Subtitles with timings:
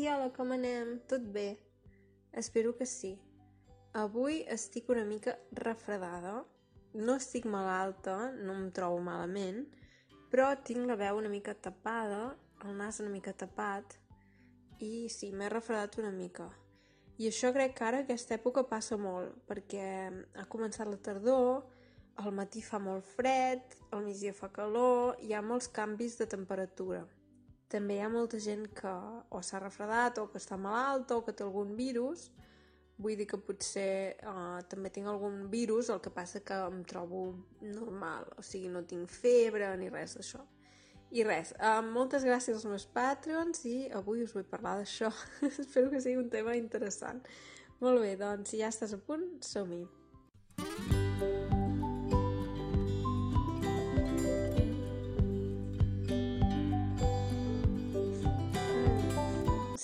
[0.00, 0.94] Ai, hola, com anem?
[1.04, 1.58] Tot bé?
[2.32, 3.10] Espero que sí.
[3.92, 6.38] Avui estic una mica refredada.
[6.94, 9.58] No estic malalta, no em trobo malament,
[10.32, 12.22] però tinc la veu una mica tapada,
[12.64, 13.98] el nas una mica tapat,
[14.80, 16.48] i sí, m'he refredat una mica.
[17.20, 19.84] I això crec que ara aquesta època passa molt, perquè
[20.32, 21.66] ha començat la tardor,
[22.24, 27.04] al matí fa molt fred, al migdia fa calor, hi ha molts canvis de temperatura.
[27.70, 28.92] També hi ha molta gent que
[29.30, 32.30] o s'ha refredat o que està malalta o que té algun virus.
[33.00, 37.22] Vull dir que potser uh, també tinc algun virus, el que passa que em trobo
[37.62, 40.42] normal, o sigui, no tinc febre ni res d'això.
[41.10, 45.08] I res, uh, moltes gràcies als meus Patreons i avui us vull parlar d'això.
[45.48, 47.24] Espero que sigui un tema interessant.
[47.80, 49.86] Molt bé, doncs si ja estàs a punt, som-hi.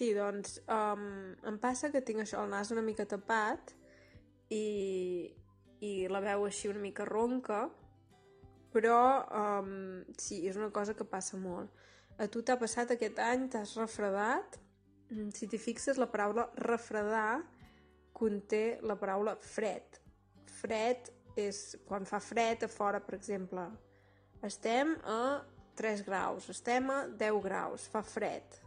[0.00, 1.00] Sí, doncs um,
[1.44, 3.74] em passa que tinc això, el nas una mica tapat
[4.48, 5.28] i,
[5.84, 7.66] i la veu així una mica ronca,
[8.72, 9.74] però um,
[10.16, 11.68] sí, és una cosa que passa molt.
[12.16, 14.56] A tu t'ha passat aquest any, t'has refredat?
[15.10, 17.42] Mm, si t'hi fixes, la paraula refredar
[18.16, 20.00] conté la paraula fred.
[20.62, 21.12] Fred
[21.44, 23.68] és quan fa fred a fora, per exemple.
[24.48, 25.20] Estem a
[25.76, 28.62] 3 graus, estem a 10 graus, fa fred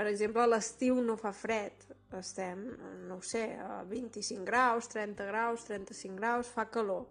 [0.00, 1.82] per exemple, a l'estiu no fa fred,
[2.16, 2.62] estem,
[3.04, 7.02] no ho sé, a 25 graus, 30 graus, 35 graus, fa calor.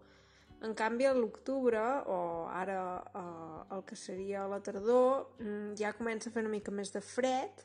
[0.65, 6.31] En canvi, a l'octubre, o ara eh, el que seria la tardor, mm, ja comença
[6.31, 7.61] a fer una mica més de fred,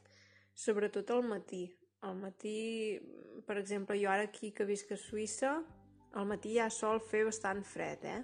[0.67, 1.63] sobretot al matí.
[2.05, 3.01] Al matí,
[3.49, 5.55] per exemple, jo ara aquí que visc a Suïssa,
[6.21, 8.21] al matí ja sol fer bastant fred, eh?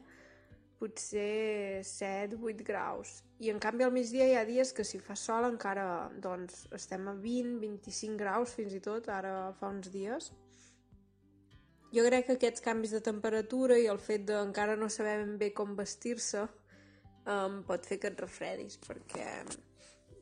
[0.80, 3.20] Potser 7-8 graus.
[3.38, 5.84] I en canvi al migdia hi ha dies que si fa sol encara
[6.24, 10.30] doncs, estem a 20-25 graus fins i tot, ara fa uns dies.
[11.92, 15.36] Jo crec que aquests canvis de temperatura i el fet de encara no saber ben
[15.40, 19.26] bé com vestir-se um, pot fer que et refredis, perquè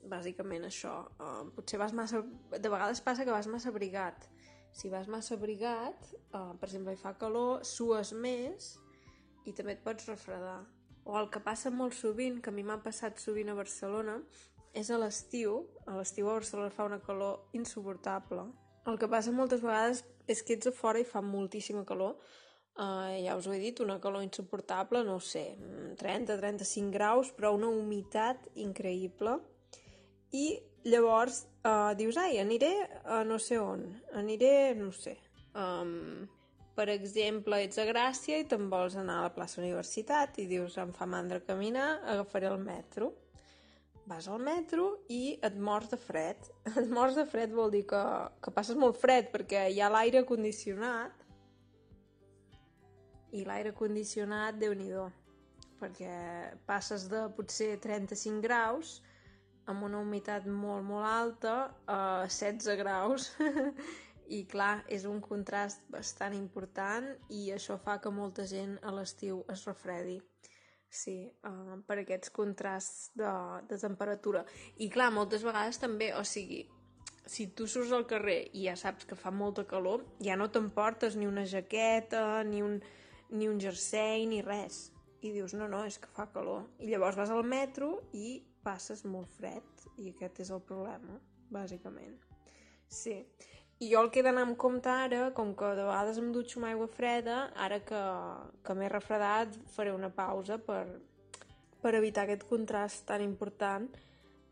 [0.09, 0.97] bàsicament això.
[1.21, 2.25] Um, potser vas massa...
[2.57, 4.27] De vegades passa que vas massa abrigat.
[4.75, 8.75] Si vas massa abrigat, uh, per exemple, hi fa calor, sues més
[9.49, 10.61] i també et pots refredar.
[11.09, 14.19] O el que passa molt sovint, que a mi m'ha passat sovint a Barcelona,
[14.77, 15.63] és a l'estiu.
[15.89, 18.45] A l'estiu a Barcelona fa una calor insuportable.
[18.89, 22.19] El que passa moltes vegades és que ets a fora i fa moltíssima calor.
[22.79, 25.57] Uh, ja us ho he dit, una calor insuportable, no sé,
[25.99, 29.35] 30-35 graus, però una humitat increïble.
[30.31, 30.47] I
[30.87, 32.71] llavors uh, dius, ai, aniré
[33.05, 33.83] a no sé on,
[34.15, 35.17] aniré, no sé,
[35.59, 36.29] um,
[36.79, 40.77] per exemple, ets a Gràcia i te'n vols anar a la plaça Universitat i dius,
[40.79, 43.11] em fa mandra caminar, agafaré el metro.
[44.07, 46.47] Vas al metro i et mors de fred.
[46.79, 48.03] Et mors de fred vol dir que,
[48.41, 51.27] que passes molt fred perquè hi ha l'aire condicionat
[53.35, 54.89] i l'aire condicionat, déu nhi
[55.83, 56.15] perquè
[56.67, 59.01] passes de potser 35 graus
[59.69, 61.57] amb una humitat molt, molt alta
[61.87, 62.01] a
[62.31, 63.29] 16 graus
[64.29, 69.45] i clar, és un contrast bastant important i això fa que molta gent a l'estiu
[69.53, 70.19] es refredi.
[70.89, 73.31] Sí, uh, per aquests contrasts de,
[73.69, 74.45] de temperatura.
[74.81, 76.63] I clar, moltes vegades també, o sigui,
[77.29, 81.17] si tu surts al carrer i ja saps que fa molta calor, ja no t'emportes
[81.17, 82.79] ni una jaqueta, ni un,
[83.31, 84.89] ni un jersei, ni res.
[85.21, 86.65] I dius, no, no, és que fa calor.
[86.81, 89.87] I llavors vas al metro i passes molt fred.
[89.99, 91.19] I aquest és el problema,
[91.53, 92.17] bàsicament.
[92.89, 93.21] Sí.
[93.79, 96.59] I jo el que he d'anar amb compte ara, com que de vegades em dutxo
[96.59, 98.01] amb aigua freda, ara que,
[98.67, 100.83] que m'he refredat faré una pausa per,
[101.79, 103.87] per evitar aquest contrast tan important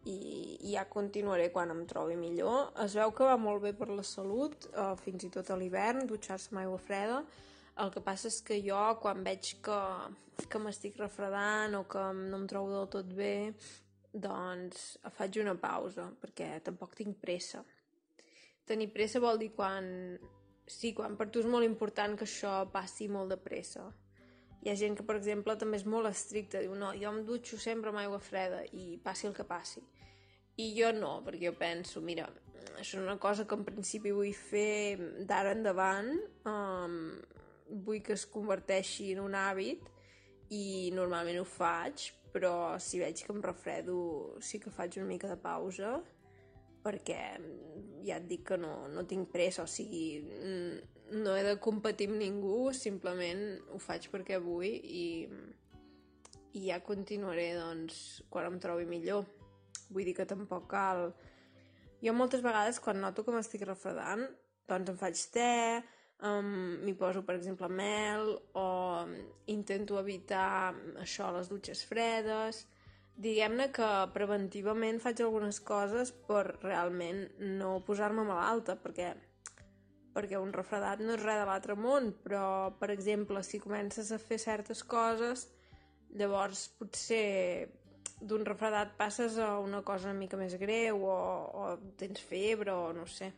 [0.07, 2.71] i, i ja continuaré quan em trobi millor.
[2.85, 6.07] Es veu que va molt bé per la salut, eh, fins i tot a l'hivern,
[6.07, 7.25] dutxar-se amb aigua freda.
[7.83, 9.81] El que passa és que jo, quan veig que,
[10.47, 13.35] que m'estic refredant o que no em trobo del tot bé,
[14.15, 17.67] doncs faig una pausa, perquè tampoc tinc pressa
[18.67, 19.87] tenir pressa vol dir quan...
[20.67, 23.85] Sí, quan per tu és molt important que això passi molt de pressa.
[24.65, 27.59] Hi ha gent que, per exemple, també és molt estricta, diu, no, jo em dutxo
[27.63, 29.85] sempre amb aigua freda i passi el que passi.
[30.59, 32.27] I jo no, perquè jo penso, mira,
[32.75, 34.99] això és una cosa que en principi vull fer
[35.29, 36.11] d'ara endavant,
[36.51, 36.99] um,
[37.87, 39.87] vull que es converteixi en un hàbit
[40.51, 43.97] i normalment ho faig, però si veig que em refredo
[44.45, 46.01] sí que faig una mica de pausa
[46.87, 47.21] perquè
[48.07, 50.23] ja et dic que no, no tinc pressa, o sigui,
[51.11, 53.43] no he de competir amb ningú, simplement
[53.75, 55.27] ho faig perquè vull i,
[56.55, 59.27] i ja continuaré, doncs, quan em trobi millor.
[59.91, 61.11] Vull dir que tampoc cal...
[62.05, 64.27] Jo moltes vegades quan noto que m'estic refredant,
[64.69, 65.53] doncs em faig te,
[66.29, 68.67] um, m'hi poso, per exemple, mel o
[69.53, 72.67] intento evitar això, les dutxes fredes.
[73.17, 77.23] Diguem-ne que preventivament faig algunes coses per realment
[77.61, 79.15] no posar-me malalta, perquè
[80.17, 84.19] perquè un refredat no és res de l'altre món, però, per exemple, si comences a
[84.21, 85.45] fer certes coses,
[86.17, 87.69] llavors potser
[88.21, 91.17] d'un refredat passes a una cosa una mica més greu o,
[91.53, 91.67] o
[92.01, 93.29] tens febre o no sé.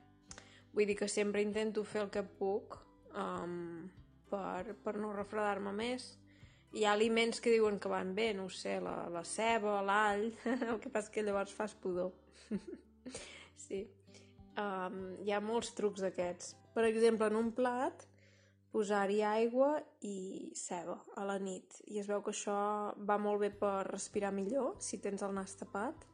[0.74, 2.78] Vull dir que sempre intento fer el que puc
[3.10, 3.88] um,
[4.30, 6.12] per, per no refredar-me més.
[6.76, 10.26] Hi ha aliments que diuen que van bé, no ho sé, la, la ceba, l'all,
[10.70, 12.12] el que passa que llavors fas pudor.
[13.66, 13.86] sí.
[14.58, 16.52] Um, hi ha molts trucs d'aquests.
[16.74, 18.04] Per exemple, en un plat,
[18.74, 21.78] posar-hi aigua i ceba a la nit.
[21.88, 22.58] I es veu que això
[23.08, 26.04] va molt bé per respirar millor, si tens el nas tapat.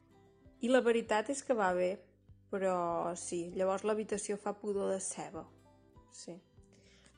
[0.63, 1.97] I la veritat és que va bé,
[2.53, 5.43] però sí, llavors l'habitació fa pudor de ceba.
[6.15, 6.37] Sí.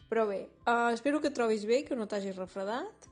[0.10, 3.08] Però bé, uh, espero que et trobis bé, que no t'hagis refredat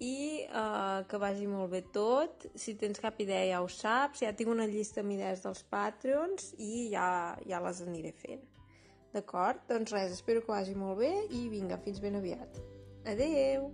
[0.00, 2.46] i uh, que vagi molt bé tot.
[2.56, 6.54] Si tens cap idea ja ho saps, ja tinc una llista amb idees dels Patreons
[6.58, 8.42] i ja, ja les aniré fent.
[9.14, 9.62] D'acord?
[9.68, 12.60] Doncs res, espero que vagi molt bé i vinga, fins ben aviat.
[13.10, 13.70] Adeu!